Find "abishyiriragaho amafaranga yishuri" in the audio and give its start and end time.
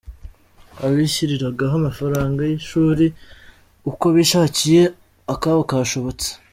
0.85-3.05